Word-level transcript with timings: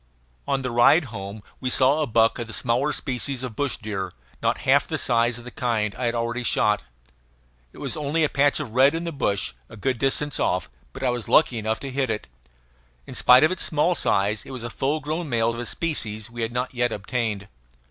On 0.47 0.63
the 0.63 0.71
ride 0.71 1.03
home 1.13 1.43
we 1.59 1.69
saw 1.69 2.01
a 2.01 2.07
buck 2.07 2.39
of 2.39 2.47
the 2.47 2.53
small 2.53 2.91
species 2.91 3.43
of 3.43 3.55
bush 3.55 3.77
deer, 3.77 4.13
not 4.41 4.57
half 4.65 4.87
the 4.87 4.97
size 4.97 5.37
of 5.37 5.43
the 5.43 5.51
kind 5.51 5.93
I 5.93 6.05
had 6.07 6.15
already 6.15 6.41
shot. 6.41 6.85
It 7.71 7.77
was 7.77 7.95
only 7.95 8.23
a 8.23 8.27
patch 8.27 8.59
of 8.59 8.71
red 8.71 8.95
in 8.95 9.03
the 9.03 9.11
bush, 9.11 9.53
a 9.69 9.77
good 9.77 9.99
distance 9.99 10.39
off, 10.39 10.71
but 10.91 11.03
I 11.03 11.11
was 11.11 11.29
lucky 11.29 11.59
enough 11.59 11.79
to 11.81 11.91
hit 11.91 12.09
it. 12.09 12.27
In 13.05 13.13
spite 13.13 13.43
of 13.43 13.51
its 13.51 13.61
small 13.63 13.93
size 13.93 14.43
it 14.43 14.49
was 14.49 14.63
a 14.63 14.71
full 14.71 15.01
grown 15.01 15.29
male, 15.29 15.49
of 15.51 15.59
a 15.59 15.67
species 15.67 16.31
we 16.31 16.41
had 16.41 16.51
not 16.51 16.73
yet 16.73 16.91
obtained. 16.91 17.47